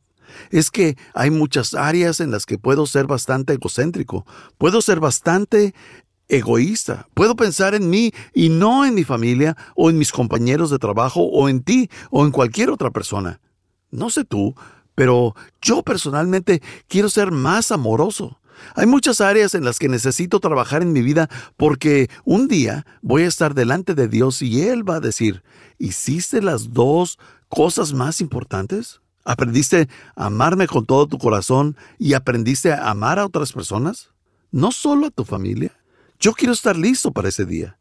es 0.50 0.72
que 0.72 0.98
hay 1.14 1.30
muchas 1.30 1.76
áreas 1.76 2.22
en 2.22 2.32
las 2.32 2.48
que 2.48 2.58
puedo 2.58 2.88
ser 2.88 3.06
bastante 3.06 3.54
egocéntrico, 3.54 4.26
puedo 4.58 4.82
ser 4.82 5.00
bastante 5.00 5.76
egoísta, 6.28 7.08
puedo 7.14 7.36
pensar 7.36 7.76
en 7.76 7.92
mí 7.92 8.14
y 8.34 8.50
no 8.50 8.84
en 8.84 8.96
mi 8.96 9.04
familia 9.04 9.56
o 9.76 9.92
en 9.92 10.00
mis 10.00 10.12
compañeros 10.12 10.72
de 10.72 10.80
trabajo 10.80 11.22
o 11.22 11.48
en 11.50 11.62
ti 11.62 11.88
o 12.10 12.26
en 12.26 12.32
cualquier 12.32 12.72
otra 12.72 12.90
persona. 12.90 13.40
No 13.92 14.10
sé 14.10 14.26
tú, 14.26 14.56
pero 14.96 15.36
yo 15.62 15.84
personalmente 15.84 16.64
quiero 16.88 17.10
ser 17.10 17.30
más 17.30 17.72
amoroso. 17.72 18.41
Hay 18.76 18.86
muchas 18.86 19.22
áreas 19.22 19.56
en 19.56 19.64
las 19.64 19.80
que 19.80 19.90
necesito 19.90 20.40
trabajar 20.40 20.82
en 20.82 20.94
mi 20.94 21.02
vida 21.02 21.30
porque 21.58 22.10
un 22.26 22.48
día 22.48 22.86
voy 23.02 23.24
a 23.24 23.28
estar 23.28 23.54
delante 23.54 23.96
de 23.96 24.08
Dios 24.08 24.42
y 24.42 24.64
Él 24.64 24.88
va 24.88 24.96
a 24.96 25.00
decir, 25.00 25.44
¿hiciste 25.78 26.42
las 26.42 26.74
dos 26.74 27.20
cosas 27.50 27.94
más 27.94 28.22
importantes? 28.22 29.02
¿Aprendiste 29.24 29.88
a 30.16 30.26
amarme 30.26 30.68
con 30.68 30.86
todo 30.86 31.08
tu 31.08 31.18
corazón 31.18 31.78
y 32.00 32.14
aprendiste 32.14 32.74
a 32.74 32.90
amar 32.90 33.20
a 33.20 33.26
otras 33.26 33.54
personas? 33.54 34.10
No 34.52 34.72
solo 34.72 35.08
a 35.08 35.12
tu 35.12 35.26
familia. 35.26 35.78
Yo 36.20 36.34
quiero 36.34 36.54
estar 36.54 36.76
listo 36.76 37.12
para 37.12 37.30
ese 37.30 37.46
día. 37.46 37.78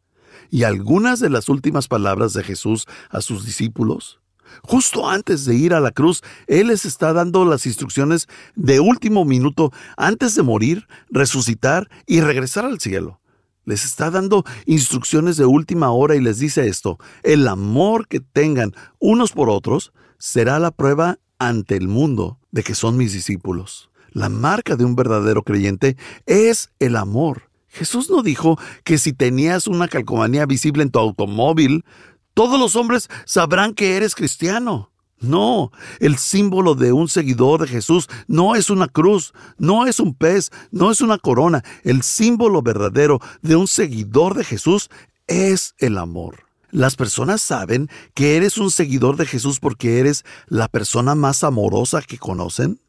Y 0.49 0.63
algunas 0.63 1.19
de 1.19 1.29
las 1.29 1.49
últimas 1.49 1.87
palabras 1.87 2.33
de 2.33 2.43
Jesús 2.43 2.85
a 3.09 3.21
sus 3.21 3.45
discípulos 3.45 4.20
Justo 4.63 5.09
antes 5.09 5.45
de 5.45 5.55
ir 5.55 5.73
a 5.73 5.79
la 5.79 5.91
cruz, 5.91 6.21
Él 6.47 6.67
les 6.67 6.85
está 6.85 7.13
dando 7.13 7.45
las 7.45 7.65
instrucciones 7.65 8.27
de 8.55 8.79
último 8.79 9.25
minuto 9.25 9.71
antes 9.97 10.35
de 10.35 10.43
morir, 10.43 10.87
resucitar 11.09 11.89
y 12.05 12.21
regresar 12.21 12.65
al 12.65 12.79
cielo. 12.79 13.19
Les 13.63 13.85
está 13.85 14.09
dando 14.09 14.43
instrucciones 14.65 15.37
de 15.37 15.45
última 15.45 15.91
hora 15.91 16.15
y 16.15 16.19
les 16.19 16.39
dice 16.39 16.67
esto, 16.67 16.97
el 17.23 17.47
amor 17.47 18.07
que 18.07 18.19
tengan 18.19 18.73
unos 18.99 19.31
por 19.31 19.49
otros 19.49 19.93
será 20.17 20.59
la 20.59 20.71
prueba 20.71 21.19
ante 21.37 21.75
el 21.75 21.87
mundo 21.87 22.39
de 22.51 22.63
que 22.63 22.75
son 22.75 22.97
mis 22.97 23.13
discípulos. 23.13 23.91
La 24.11 24.29
marca 24.29 24.75
de 24.75 24.83
un 24.83 24.95
verdadero 24.95 25.43
creyente 25.43 25.95
es 26.25 26.71
el 26.79 26.95
amor. 26.95 27.49
Jesús 27.69 28.09
no 28.09 28.21
dijo 28.21 28.59
que 28.83 28.97
si 28.97 29.13
tenías 29.13 29.67
una 29.67 29.87
calcomanía 29.87 30.45
visible 30.45 30.83
en 30.83 30.91
tu 30.91 30.99
automóvil, 30.99 31.85
todos 32.33 32.59
los 32.59 32.75
hombres 32.75 33.09
sabrán 33.25 33.73
que 33.73 33.97
eres 33.97 34.15
cristiano. 34.15 34.91
No, 35.19 35.71
el 35.99 36.17
símbolo 36.17 36.73
de 36.73 36.93
un 36.93 37.07
seguidor 37.07 37.61
de 37.61 37.67
Jesús 37.67 38.07
no 38.27 38.55
es 38.55 38.71
una 38.71 38.87
cruz, 38.87 39.33
no 39.59 39.85
es 39.85 39.99
un 39.99 40.15
pez, 40.15 40.49
no 40.71 40.89
es 40.89 41.01
una 41.01 41.19
corona. 41.19 41.63
El 41.83 42.01
símbolo 42.01 42.63
verdadero 42.63 43.19
de 43.43 43.55
un 43.55 43.67
seguidor 43.67 44.35
de 44.35 44.43
Jesús 44.43 44.89
es 45.27 45.75
el 45.77 45.99
amor. 45.99 46.45
Las 46.71 46.95
personas 46.95 47.41
saben 47.41 47.89
que 48.15 48.35
eres 48.35 48.57
un 48.57 48.71
seguidor 48.71 49.15
de 49.15 49.27
Jesús 49.27 49.59
porque 49.59 49.99
eres 49.99 50.25
la 50.47 50.67
persona 50.69 51.13
más 51.13 51.43
amorosa 51.43 52.01
que 52.01 52.17
conocen. 52.17 52.79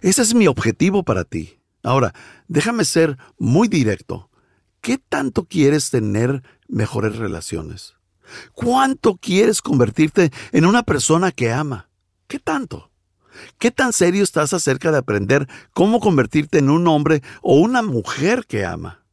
Ese 0.00 0.22
es 0.22 0.34
mi 0.34 0.46
objetivo 0.46 1.02
para 1.02 1.24
ti. 1.24 1.58
Ahora, 1.82 2.14
déjame 2.48 2.86
ser 2.86 3.18
muy 3.36 3.68
directo. 3.68 4.30
¿Qué 4.80 4.96
tanto 4.96 5.44
quieres 5.44 5.90
tener 5.90 6.42
mejores 6.68 7.16
relaciones? 7.16 7.93
¿Cuánto 8.52 9.16
quieres 9.16 9.62
convertirte 9.62 10.32
en 10.52 10.66
una 10.66 10.82
persona 10.82 11.32
que 11.32 11.52
ama? 11.52 11.88
¿Qué 12.26 12.38
tanto? 12.38 12.90
¿Qué 13.58 13.70
tan 13.70 13.92
serio 13.92 14.22
estás 14.22 14.52
acerca 14.52 14.92
de 14.92 14.98
aprender 14.98 15.48
cómo 15.72 16.00
convertirte 16.00 16.58
en 16.58 16.70
un 16.70 16.86
hombre 16.86 17.22
o 17.42 17.56
una 17.56 17.82
mujer 17.82 18.46
que 18.46 18.64
ama? 18.64 19.04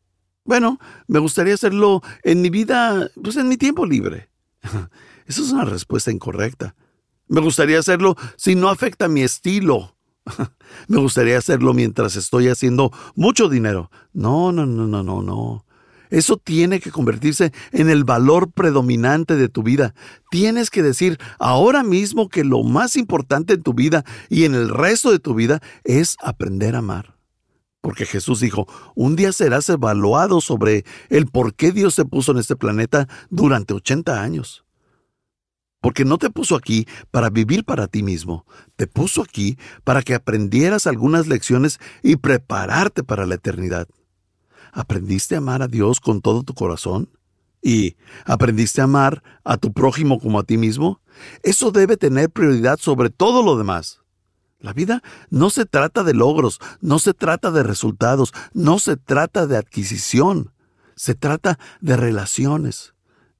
Bueno, 0.43 0.79
me 1.07 1.19
gustaría 1.19 1.53
hacerlo 1.53 2.01
en 2.23 2.41
mi 2.41 2.49
vida, 2.49 3.09
pues 3.21 3.37
en 3.37 3.47
mi 3.47 3.57
tiempo 3.57 3.85
libre. 3.85 4.29
Esa 5.25 5.41
es 5.41 5.51
una 5.51 5.65
respuesta 5.65 6.11
incorrecta. 6.11 6.75
Me 7.27 7.41
gustaría 7.41 7.79
hacerlo 7.79 8.15
si 8.37 8.55
no 8.55 8.69
afecta 8.69 9.07
mi 9.07 9.21
estilo. 9.21 9.95
Me 10.87 10.97
gustaría 10.97 11.37
hacerlo 11.37 11.73
mientras 11.73 12.15
estoy 12.15 12.47
haciendo 12.47 12.91
mucho 13.15 13.49
dinero. 13.49 13.89
No, 14.13 14.51
no, 14.51 14.65
no, 14.65 14.87
no, 14.87 15.03
no, 15.03 15.21
no. 15.21 15.65
Eso 16.11 16.37
tiene 16.37 16.79
que 16.81 16.91
convertirse 16.91 17.51
en 17.71 17.89
el 17.89 18.03
valor 18.03 18.51
predominante 18.51 19.37
de 19.37 19.49
tu 19.49 19.63
vida. 19.63 19.95
Tienes 20.29 20.69
que 20.69 20.83
decir 20.83 21.17
ahora 21.39 21.83
mismo 21.83 22.29
que 22.29 22.43
lo 22.43 22.63
más 22.63 22.97
importante 22.97 23.53
en 23.53 23.63
tu 23.63 23.73
vida 23.73 24.03
y 24.29 24.43
en 24.43 24.53
el 24.53 24.69
resto 24.69 25.11
de 25.11 25.19
tu 25.19 25.33
vida 25.33 25.61
es 25.85 26.17
aprender 26.21 26.75
a 26.75 26.79
amar. 26.79 27.15
Porque 27.79 28.05
Jesús 28.05 28.41
dijo, 28.41 28.67
un 28.93 29.15
día 29.15 29.31
serás 29.31 29.67
evaluado 29.69 30.41
sobre 30.41 30.85
el 31.09 31.27
por 31.27 31.55
qué 31.55 31.71
Dios 31.71 31.95
te 31.95 32.05
puso 32.05 32.33
en 32.33 32.39
este 32.39 32.55
planeta 32.55 33.07
durante 33.29 33.73
80 33.73 34.21
años. 34.21 34.65
Porque 35.79 36.05
no 36.05 36.19
te 36.19 36.29
puso 36.29 36.55
aquí 36.55 36.87
para 37.09 37.31
vivir 37.31 37.63
para 37.63 37.87
ti 37.87 38.03
mismo, 38.03 38.45
te 38.75 38.85
puso 38.85 39.23
aquí 39.23 39.57
para 39.83 40.03
que 40.03 40.13
aprendieras 40.13 40.85
algunas 40.85 41.25
lecciones 41.25 41.79
y 42.03 42.17
prepararte 42.17 43.01
para 43.01 43.25
la 43.25 43.35
eternidad. 43.35 43.87
¿Aprendiste 44.71 45.35
a 45.35 45.39
amar 45.39 45.61
a 45.61 45.67
Dios 45.67 45.99
con 45.99 46.21
todo 46.21 46.43
tu 46.43 46.53
corazón? 46.53 47.09
¿Y 47.61 47.95
aprendiste 48.25 48.81
a 48.81 48.85
amar 48.85 49.23
a 49.43 49.57
tu 49.57 49.71
prójimo 49.71 50.19
como 50.19 50.39
a 50.39 50.43
ti 50.43 50.57
mismo? 50.57 51.01
Eso 51.43 51.71
debe 51.71 51.97
tener 51.97 52.29
prioridad 52.29 52.79
sobre 52.79 53.09
todo 53.09 53.43
lo 53.43 53.57
demás. 53.57 54.01
La 54.59 54.73
vida 54.73 55.01
no 55.29 55.49
se 55.49 55.65
trata 55.65 56.03
de 56.03 56.13
logros, 56.13 56.59
no 56.81 56.99
se 56.99 57.13
trata 57.13 57.51
de 57.51 57.63
resultados, 57.63 58.31
no 58.53 58.79
se 58.79 58.95
trata 58.95 59.47
de 59.47 59.57
adquisición, 59.57 60.53
se 60.95 61.15
trata 61.15 61.57
de 61.81 61.97
relaciones. 61.97 62.93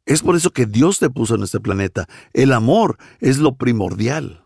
Es 0.06 0.24
por 0.24 0.36
eso 0.36 0.52
que 0.52 0.66
Dios 0.66 1.00
te 1.00 1.10
puso 1.10 1.36
en 1.36 1.44
este 1.44 1.60
planeta. 1.60 2.08
El 2.34 2.54
amor 2.54 2.98
es 3.20 3.38
lo 3.38 3.56
primordial. 3.56 4.44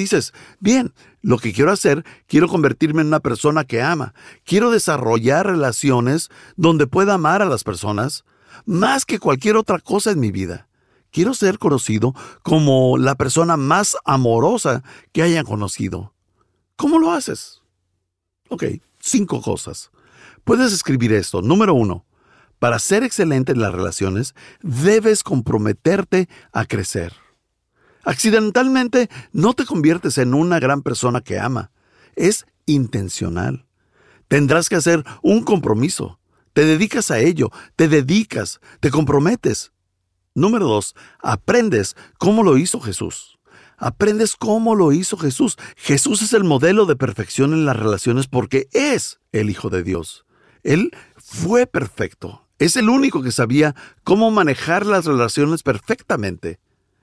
Dices, 0.00 0.32
bien, 0.60 0.94
lo 1.20 1.36
que 1.36 1.52
quiero 1.52 1.70
hacer, 1.70 2.06
quiero 2.26 2.48
convertirme 2.48 3.02
en 3.02 3.08
una 3.08 3.20
persona 3.20 3.64
que 3.64 3.82
ama. 3.82 4.14
Quiero 4.46 4.70
desarrollar 4.70 5.44
relaciones 5.44 6.30
donde 6.56 6.86
pueda 6.86 7.12
amar 7.12 7.42
a 7.42 7.44
las 7.44 7.64
personas 7.64 8.24
más 8.64 9.04
que 9.04 9.18
cualquier 9.18 9.58
otra 9.58 9.78
cosa 9.78 10.10
en 10.10 10.18
mi 10.18 10.30
vida. 10.30 10.68
Quiero 11.10 11.34
ser 11.34 11.58
conocido 11.58 12.14
como 12.42 12.96
la 12.96 13.14
persona 13.14 13.58
más 13.58 13.94
amorosa 14.06 14.82
que 15.12 15.22
hayan 15.22 15.44
conocido. 15.44 16.14
¿Cómo 16.76 16.98
lo 16.98 17.12
haces? 17.12 17.60
Ok, 18.48 18.64
cinco 19.00 19.42
cosas. 19.42 19.90
Puedes 20.44 20.72
escribir 20.72 21.12
esto. 21.12 21.42
Número 21.42 21.74
uno, 21.74 22.06
para 22.58 22.78
ser 22.78 23.02
excelente 23.02 23.52
en 23.52 23.60
las 23.60 23.74
relaciones, 23.74 24.34
debes 24.62 25.22
comprometerte 25.22 26.26
a 26.52 26.64
crecer. 26.64 27.12
Accidentalmente 28.04 29.08
no 29.32 29.54
te 29.54 29.64
conviertes 29.64 30.18
en 30.18 30.34
una 30.34 30.58
gran 30.58 30.82
persona 30.82 31.20
que 31.20 31.38
ama. 31.38 31.70
Es 32.16 32.46
intencional. 32.66 33.66
Tendrás 34.28 34.68
que 34.68 34.76
hacer 34.76 35.04
un 35.22 35.42
compromiso. 35.42 36.18
Te 36.52 36.64
dedicas 36.64 37.10
a 37.10 37.18
ello, 37.18 37.50
te 37.76 37.88
dedicas, 37.88 38.60
te 38.80 38.90
comprometes. 38.90 39.72
Número 40.34 40.66
dos, 40.66 40.94
aprendes 41.20 41.96
cómo 42.18 42.42
lo 42.42 42.56
hizo 42.56 42.80
Jesús. 42.80 43.38
Aprendes 43.76 44.36
cómo 44.36 44.74
lo 44.74 44.92
hizo 44.92 45.16
Jesús. 45.16 45.56
Jesús 45.76 46.22
es 46.22 46.32
el 46.32 46.44
modelo 46.44 46.86
de 46.86 46.96
perfección 46.96 47.52
en 47.54 47.64
las 47.64 47.76
relaciones 47.76 48.26
porque 48.26 48.68
es 48.72 49.20
el 49.32 49.50
Hijo 49.50 49.70
de 49.70 49.82
Dios. 49.82 50.26
Él 50.62 50.90
fue 51.16 51.66
perfecto. 51.66 52.46
Es 52.58 52.76
el 52.76 52.90
único 52.90 53.22
que 53.22 53.32
sabía 53.32 53.74
cómo 54.04 54.30
manejar 54.30 54.84
las 54.84 55.06
relaciones 55.06 55.62
perfectamente. 55.62 56.60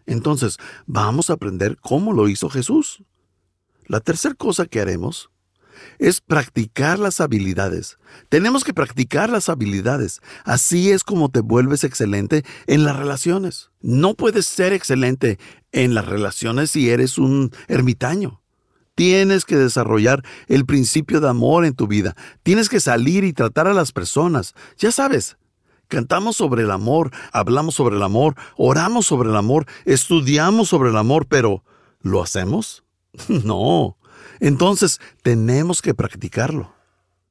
Entonces, 0.07 0.57
vamos 0.87 1.29
a 1.29 1.33
aprender 1.33 1.77
cómo 1.79 2.13
lo 2.13 2.27
hizo 2.27 2.49
Jesús. 2.49 3.03
La 3.85 3.99
tercera 3.99 4.33
cosa 4.33 4.65
que 4.65 4.81
haremos 4.81 5.29
es 5.99 6.21
practicar 6.21 6.97
las 6.97 7.21
habilidades. 7.21 7.99
Tenemos 8.29 8.63
que 8.63 8.73
practicar 8.73 9.29
las 9.29 9.49
habilidades. 9.49 10.21
Así 10.43 10.91
es 10.91 11.03
como 11.03 11.29
te 11.29 11.41
vuelves 11.41 11.83
excelente 11.83 12.43
en 12.65 12.83
las 12.83 12.95
relaciones. 12.95 13.69
No 13.81 14.15
puedes 14.15 14.45
ser 14.45 14.73
excelente 14.73 15.37
en 15.71 15.93
las 15.93 16.05
relaciones 16.05 16.71
si 16.71 16.89
eres 16.89 17.17
un 17.17 17.51
ermitaño. 17.67 18.41
Tienes 18.95 19.45
que 19.45 19.57
desarrollar 19.57 20.23
el 20.47 20.65
principio 20.65 21.21
de 21.21 21.29
amor 21.29 21.65
en 21.65 21.75
tu 21.75 21.87
vida. 21.87 22.15
Tienes 22.41 22.67
que 22.69 22.79
salir 22.79 23.23
y 23.23 23.33
tratar 23.33 23.67
a 23.67 23.73
las 23.73 23.91
personas. 23.91 24.55
Ya 24.79 24.91
sabes, 24.91 25.37
Cantamos 25.87 26.35
sobre 26.35 26.63
el 26.63 26.71
amor, 26.71 27.11
hablamos 27.31 27.75
sobre 27.75 27.95
el 27.95 28.03
amor, 28.03 28.35
oramos 28.57 29.05
sobre 29.05 29.29
el 29.29 29.35
amor, 29.35 29.65
estudiamos 29.85 30.69
sobre 30.69 30.89
el 30.89 30.97
amor, 30.97 31.27
pero 31.27 31.63
¿lo 32.01 32.21
hacemos? 32.21 32.83
No. 33.29 33.97
Entonces 34.39 34.99
tenemos 35.23 35.81
que 35.81 35.93
practicarlo. 35.93 36.73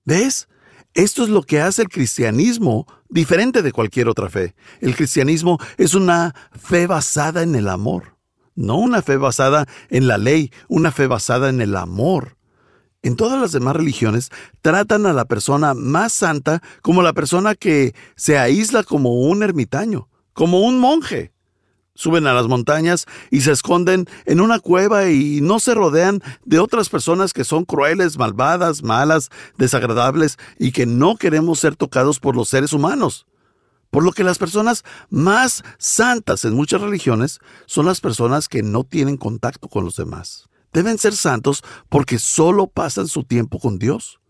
¿Ves? 0.04 0.48
Esto 0.94 1.24
es 1.24 1.28
lo 1.28 1.42
que 1.42 1.60
hace 1.60 1.82
el 1.82 1.88
cristianismo 1.88 2.86
diferente 3.08 3.62
de 3.62 3.72
cualquier 3.72 4.08
otra 4.08 4.30
fe. 4.30 4.54
El 4.80 4.96
cristianismo 4.96 5.58
es 5.76 5.94
una 5.94 6.34
fe 6.52 6.86
basada 6.86 7.42
en 7.42 7.54
el 7.54 7.68
amor, 7.68 8.16
no 8.54 8.78
una 8.78 9.02
fe 9.02 9.18
basada 9.18 9.66
en 9.90 10.08
la 10.08 10.16
ley, 10.16 10.50
una 10.68 10.90
fe 10.90 11.06
basada 11.06 11.50
en 11.50 11.60
el 11.60 11.76
amor. 11.76 12.35
En 13.06 13.14
todas 13.14 13.40
las 13.40 13.52
demás 13.52 13.76
religiones 13.76 14.32
tratan 14.62 15.06
a 15.06 15.12
la 15.12 15.26
persona 15.26 15.74
más 15.74 16.12
santa 16.12 16.60
como 16.82 17.04
la 17.04 17.12
persona 17.12 17.54
que 17.54 17.94
se 18.16 18.36
aísla 18.36 18.82
como 18.82 19.20
un 19.20 19.44
ermitaño, 19.44 20.08
como 20.32 20.62
un 20.62 20.80
monje. 20.80 21.32
Suben 21.94 22.26
a 22.26 22.32
las 22.32 22.48
montañas 22.48 23.06
y 23.30 23.42
se 23.42 23.52
esconden 23.52 24.06
en 24.24 24.40
una 24.40 24.58
cueva 24.58 25.08
y 25.08 25.40
no 25.40 25.60
se 25.60 25.72
rodean 25.72 26.20
de 26.44 26.58
otras 26.58 26.88
personas 26.88 27.32
que 27.32 27.44
son 27.44 27.64
crueles, 27.64 28.18
malvadas, 28.18 28.82
malas, 28.82 29.30
desagradables 29.56 30.36
y 30.58 30.72
que 30.72 30.84
no 30.84 31.14
queremos 31.14 31.60
ser 31.60 31.76
tocados 31.76 32.18
por 32.18 32.34
los 32.34 32.48
seres 32.48 32.72
humanos. 32.72 33.28
Por 33.92 34.02
lo 34.02 34.10
que 34.10 34.24
las 34.24 34.38
personas 34.38 34.82
más 35.10 35.62
santas 35.78 36.44
en 36.44 36.54
muchas 36.54 36.80
religiones 36.80 37.38
son 37.66 37.86
las 37.86 38.00
personas 38.00 38.48
que 38.48 38.64
no 38.64 38.82
tienen 38.82 39.16
contacto 39.16 39.68
con 39.68 39.84
los 39.84 39.94
demás 39.94 40.48
deben 40.76 40.98
ser 40.98 41.16
santos 41.16 41.64
porque 41.88 42.18
solo 42.18 42.66
pasan 42.66 43.08
su 43.08 43.24
tiempo 43.24 43.58
con 43.58 43.78
Dios. 43.78 44.20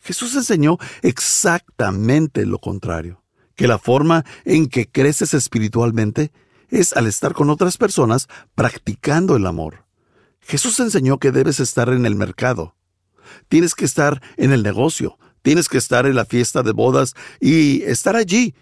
Jesús 0.00 0.34
enseñó 0.34 0.78
exactamente 1.02 2.46
lo 2.46 2.58
contrario, 2.58 3.22
que 3.54 3.68
la 3.68 3.78
forma 3.78 4.24
en 4.46 4.68
que 4.68 4.88
creces 4.90 5.34
espiritualmente 5.34 6.32
es 6.70 6.94
al 6.94 7.06
estar 7.06 7.34
con 7.34 7.50
otras 7.50 7.76
personas 7.76 8.28
practicando 8.54 9.36
el 9.36 9.46
amor. 9.46 9.84
Jesús 10.40 10.80
enseñó 10.80 11.18
que 11.18 11.32
debes 11.32 11.60
estar 11.60 11.90
en 11.90 12.06
el 12.06 12.14
mercado, 12.14 12.76
tienes 13.50 13.74
que 13.74 13.84
estar 13.84 14.22
en 14.38 14.52
el 14.52 14.62
negocio, 14.62 15.18
tienes 15.42 15.68
que 15.68 15.76
estar 15.76 16.06
en 16.06 16.14
la 16.14 16.24
fiesta 16.24 16.62
de 16.62 16.72
bodas 16.72 17.14
y 17.40 17.82
estar 17.82 18.16
allí. 18.16 18.54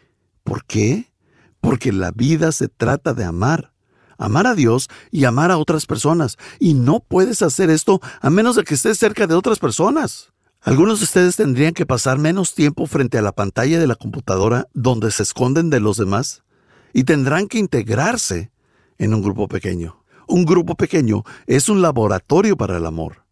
¿Por 0.43 0.65
qué? 0.65 1.13
Porque 1.61 1.93
la 1.93 2.11
vida 2.11 2.51
se 2.51 2.67
trata 2.67 3.15
de 3.15 3.25
amar 3.25 3.73
amar 4.19 4.47
a 4.47 4.55
Dios 4.55 4.89
y 5.11 5.25
amar 5.25 5.51
a 5.51 5.57
otras 5.59 5.87
personas. 5.87 6.37
Y 6.59 6.75
no 6.75 7.01
puedes 7.01 7.41
hacer 7.43 7.71
esto 7.71 8.01
a 8.21 8.29
menos 8.29 8.57
de 8.57 8.65
que 8.65 8.75
estés 8.75 8.99
cerca 8.99 9.27
de 9.27 9.35
otras 9.35 9.59
personas. 9.59 10.33
Algunos 10.61 10.99
de 10.99 11.05
ustedes 11.05 11.37
tendrían 11.37 11.73
que 11.73 11.87
pasar 11.87 12.19
menos 12.19 12.55
tiempo 12.55 12.87
frente 12.87 13.17
a 13.17 13.23
la 13.23 13.33
pantalla 13.33 13.79
de 13.79 13.87
la 13.87 13.95
computadora 13.95 14.69
donde 14.75 15.11
se 15.13 15.23
esconden 15.23 15.71
de 15.71 15.81
los 15.81 15.97
demás 15.97 16.43
y 16.93 17.05
tendrán 17.05 17.47
que 17.47 17.59
integrarse 17.59 18.51
en 18.99 19.15
un 19.15 19.23
grupo 19.23 19.47
pequeño. 19.47 20.03
Un 20.27 20.45
grupo 20.45 20.75
pequeño 20.75 21.23
es 21.47 21.69
un 21.69 21.81
laboratorio 21.81 22.57
para 22.57 22.77
el 22.77 22.87
amor. 22.87 23.25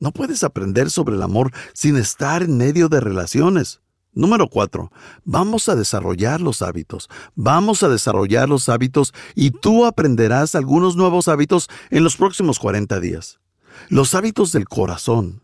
No 0.00 0.10
puedes 0.10 0.42
aprender 0.42 0.90
sobre 0.90 1.14
el 1.14 1.22
amor 1.22 1.52
sin 1.72 1.96
estar 1.96 2.42
en 2.42 2.56
medio 2.56 2.88
de 2.88 2.98
relaciones. 2.98 3.81
Número 4.14 4.46
cuatro, 4.48 4.92
vamos 5.24 5.70
a 5.70 5.74
desarrollar 5.74 6.42
los 6.42 6.60
hábitos. 6.60 7.08
Vamos 7.34 7.82
a 7.82 7.88
desarrollar 7.88 8.46
los 8.46 8.68
hábitos 8.68 9.14
y 9.34 9.52
tú 9.52 9.86
aprenderás 9.86 10.54
algunos 10.54 10.96
nuevos 10.96 11.28
hábitos 11.28 11.70
en 11.88 12.04
los 12.04 12.16
próximos 12.18 12.58
40 12.58 13.00
días. 13.00 13.40
Los 13.88 14.14
hábitos 14.14 14.52
del 14.52 14.68
corazón. 14.68 15.42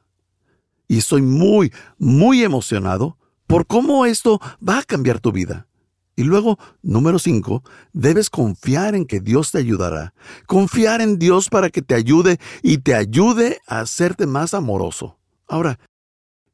Y 0.87 0.99
estoy 0.99 1.23
muy, 1.23 1.73
muy 1.99 2.43
emocionado 2.43 3.17
por 3.47 3.67
cómo 3.67 4.05
esto 4.05 4.39
va 4.67 4.79
a 4.79 4.83
cambiar 4.83 5.19
tu 5.21 5.33
vida. 5.33 5.67
Y 6.15 6.25
luego, 6.25 6.59
número 6.83 7.19
cinco, 7.19 7.63
debes 7.93 8.29
confiar 8.29 8.95
en 8.95 9.07
que 9.07 9.21
Dios 9.21 9.53
te 9.53 9.59
ayudará. 9.59 10.13
Confiar 10.47 11.01
en 11.01 11.19
Dios 11.19 11.49
para 11.49 11.71
que 11.71 11.81
te 11.81 11.95
ayude 11.95 12.39
y 12.63 12.79
te 12.79 12.95
ayude 12.95 13.61
a 13.67 13.81
hacerte 13.81 14.27
más 14.27 14.53
amoroso. 14.53 15.17
Ahora, 15.47 15.79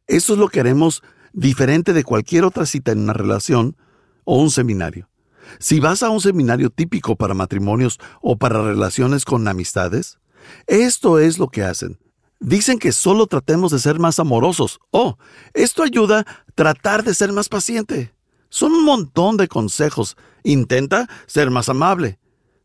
eso 0.07 0.35
es 0.35 0.38
lo 0.38 0.48
que 0.48 0.61
haremos 0.61 1.03
diferente 1.35 1.92
de 1.92 2.05
cualquier 2.05 2.44
otra 2.44 2.64
cita 2.64 2.92
en 2.92 3.01
una 3.01 3.12
relación 3.12 3.77
o 4.25 4.40
un 4.40 4.51
seminario. 4.51 5.11
Si 5.59 5.81
vas 5.81 6.03
a 6.03 6.09
un 6.09 6.20
seminario 6.20 6.70
típico 6.70 7.16
para 7.16 7.35
matrimonios 7.35 7.99
o 8.23 8.38
para 8.38 8.62
relaciones 8.62 9.25
con 9.25 9.47
amistades, 9.47 10.18
esto 10.66 11.18
es 11.18 11.38
lo 11.38 11.49
que 11.49 11.62
hacen. 11.62 11.99
Dicen 12.40 12.79
que 12.79 12.92
solo 12.92 13.27
tratemos 13.27 13.73
de 13.73 13.79
ser 13.79 13.99
más 13.99 14.18
amorosos. 14.18 14.81
Oh, 14.90 15.16
esto 15.53 15.83
ayuda 15.83 16.20
a 16.20 16.53
tratar 16.55 17.05
de 17.05 17.14
ser 17.14 17.33
más 17.33 17.49
paciente. 17.49 18.14
Son 18.49 18.73
un 18.73 18.85
montón 18.85 19.37
de 19.37 19.49
consejos. 19.49 20.16
Intenta 20.42 21.09
ser 21.27 21.51
más 21.51 21.68
amable. 21.68 22.18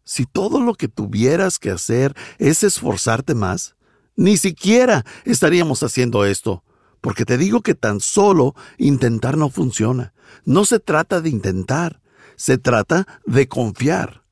Si 0.03 0.25
todo 0.25 0.61
lo 0.61 0.73
que 0.73 0.87
tuvieras 0.87 1.59
que 1.59 1.71
hacer 1.71 2.15
es 2.39 2.63
esforzarte 2.63 3.35
más, 3.35 3.75
ni 4.15 4.37
siquiera 4.37 5.05
estaríamos 5.23 5.81
haciendo 5.83 6.25
esto. 6.25 6.63
Porque 7.01 7.25
te 7.25 7.37
digo 7.37 7.61
que 7.61 7.75
tan 7.75 7.99
solo 7.99 8.55
intentar 8.77 9.37
no 9.37 9.49
funciona. 9.49 10.13
No 10.45 10.65
se 10.65 10.79
trata 10.79 11.21
de 11.21 11.29
intentar, 11.29 12.01
se 12.35 12.57
trata 12.57 13.07
de 13.25 13.47
confiar. 13.47 14.23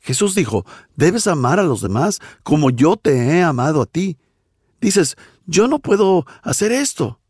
Jesús 0.00 0.34
dijo, 0.34 0.64
debes 0.96 1.26
amar 1.26 1.60
a 1.60 1.64
los 1.64 1.82
demás 1.82 2.20
como 2.42 2.70
yo 2.70 2.96
te 2.96 3.16
he 3.16 3.42
amado 3.42 3.82
a 3.82 3.86
ti. 3.86 4.18
Dices, 4.80 5.16
yo 5.46 5.68
no 5.68 5.78
puedo 5.80 6.24
hacer 6.42 6.72
esto. 6.72 7.20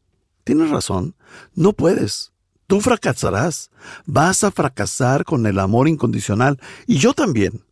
Tienes 0.45 0.71
razón, 0.71 1.15
no 1.55 1.73
puedes. 1.73 2.33
Tú 2.67 2.81
fracasarás. 2.81 3.71
Vas 4.05 4.45
a 4.45 4.51
fracasar 4.51 5.25
con 5.25 5.47
el 5.47 5.59
amor 5.59 5.89
incondicional 5.89 6.61
y 6.87 6.99
yo 6.99 7.15
también. 7.15 7.65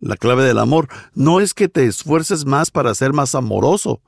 La 0.00 0.16
clave 0.16 0.44
del 0.44 0.58
amor 0.58 0.88
no 1.14 1.40
es 1.40 1.54
que 1.54 1.68
te 1.68 1.84
esfuerces 1.84 2.44
más 2.44 2.70
para 2.70 2.94
ser 2.94 3.12
más 3.12 3.34
amoroso. 3.34 4.00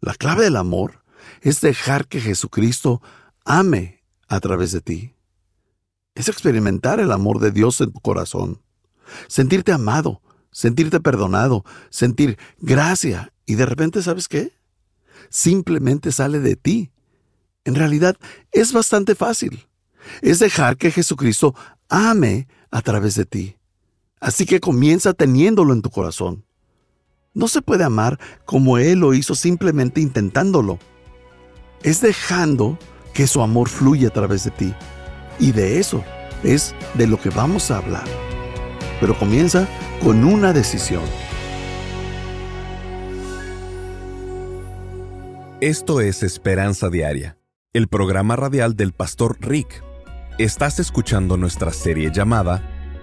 La 0.00 0.14
clave 0.14 0.44
del 0.44 0.56
amor 0.56 1.02
es 1.40 1.60
dejar 1.60 2.08
que 2.08 2.20
Jesucristo 2.20 3.02
ame 3.44 4.02
a 4.28 4.40
través 4.40 4.72
de 4.72 4.80
ti. 4.80 5.14
Es 6.14 6.28
experimentar 6.28 7.00
el 7.00 7.12
amor 7.12 7.40
de 7.40 7.50
Dios 7.50 7.80
en 7.80 7.92
tu 7.92 8.00
corazón. 8.00 8.62
Sentirte 9.28 9.72
amado, 9.72 10.22
sentirte 10.50 11.00
perdonado, 11.00 11.64
sentir 11.90 12.38
gracia 12.58 13.32
y 13.44 13.54
de 13.54 13.66
repente, 13.66 14.02
¿sabes 14.02 14.28
qué? 14.28 14.52
Simplemente 15.28 16.12
sale 16.12 16.40
de 16.40 16.56
ti. 16.56 16.90
En 17.64 17.74
realidad 17.74 18.16
es 18.52 18.72
bastante 18.72 19.14
fácil. 19.14 19.66
Es 20.22 20.38
dejar 20.38 20.76
que 20.76 20.90
Jesucristo 20.90 21.54
ame 21.88 22.48
a 22.70 22.80
través 22.80 23.14
de 23.14 23.26
ti. 23.26 23.56
Así 24.20 24.46
que 24.46 24.60
comienza 24.60 25.12
teniéndolo 25.12 25.72
en 25.72 25.82
tu 25.82 25.90
corazón. 25.90 26.44
No 27.34 27.48
se 27.48 27.60
puede 27.60 27.84
amar 27.84 28.18
como 28.46 28.78
Él 28.78 29.00
lo 29.00 29.12
hizo 29.12 29.34
simplemente 29.34 30.00
intentándolo 30.00 30.78
es 31.82 32.00
dejando 32.00 32.78
que 33.12 33.26
su 33.26 33.42
amor 33.42 33.68
fluya 33.68 34.08
a 34.08 34.12
través 34.12 34.44
de 34.44 34.50
ti. 34.50 34.74
Y 35.38 35.52
de 35.52 35.78
eso 35.78 36.04
es 36.42 36.74
de 36.94 37.06
lo 37.06 37.20
que 37.20 37.30
vamos 37.30 37.70
a 37.70 37.78
hablar. 37.78 38.04
Pero 39.00 39.18
comienza 39.18 39.66
con 40.02 40.24
una 40.24 40.52
decisión. 40.52 41.02
Esto 45.60 46.02
es 46.02 46.22
Esperanza 46.22 46.90
Diaria, 46.90 47.38
el 47.72 47.88
programa 47.88 48.36
radial 48.36 48.76
del 48.76 48.92
pastor 48.92 49.38
Rick. 49.40 49.82
Estás 50.38 50.78
escuchando 50.78 51.38
nuestra 51.38 51.72
serie 51.72 52.10
llamada 52.12 52.62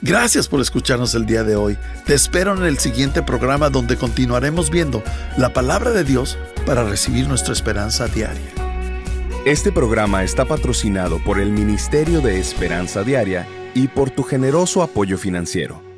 Gracias 0.03 0.47
por 0.47 0.61
escucharnos 0.61 1.13
el 1.13 1.27
día 1.27 1.43
de 1.43 1.55
hoy. 1.55 1.77
Te 2.05 2.15
espero 2.15 2.55
en 2.57 2.63
el 2.63 2.79
siguiente 2.79 3.21
programa 3.21 3.69
donde 3.69 3.97
continuaremos 3.97 4.71
viendo 4.71 5.03
la 5.37 5.53
palabra 5.53 5.91
de 5.91 6.03
Dios 6.03 6.37
para 6.65 6.83
recibir 6.83 7.27
nuestra 7.27 7.53
esperanza 7.53 8.07
diaria. 8.07 8.51
Este 9.45 9.71
programa 9.71 10.23
está 10.23 10.45
patrocinado 10.45 11.23
por 11.23 11.39
el 11.39 11.51
Ministerio 11.51 12.21
de 12.21 12.39
Esperanza 12.39 13.03
Diaria 13.03 13.47
y 13.73 13.87
por 13.87 14.09
tu 14.09 14.23
generoso 14.23 14.83
apoyo 14.83 15.17
financiero. 15.17 15.90